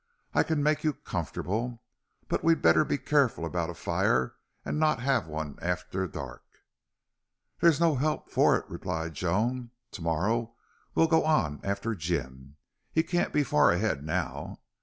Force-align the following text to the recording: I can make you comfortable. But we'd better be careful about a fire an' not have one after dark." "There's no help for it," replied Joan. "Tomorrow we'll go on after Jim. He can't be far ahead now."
I 0.33 0.41
can 0.41 0.63
make 0.63 0.83
you 0.83 0.93
comfortable. 0.93 1.83
But 2.27 2.43
we'd 2.43 2.59
better 2.63 2.83
be 2.83 2.97
careful 2.97 3.45
about 3.45 3.69
a 3.69 3.75
fire 3.75 4.33
an' 4.65 4.79
not 4.79 4.99
have 5.01 5.27
one 5.27 5.59
after 5.61 6.07
dark." 6.07 6.41
"There's 7.59 7.79
no 7.79 7.93
help 7.97 8.27
for 8.31 8.57
it," 8.57 8.65
replied 8.67 9.13
Joan. 9.13 9.69
"Tomorrow 9.91 10.55
we'll 10.95 11.05
go 11.05 11.23
on 11.23 11.59
after 11.63 11.93
Jim. 11.93 12.55
He 12.91 13.03
can't 13.03 13.31
be 13.31 13.43
far 13.43 13.69
ahead 13.69 14.03
now." 14.03 14.61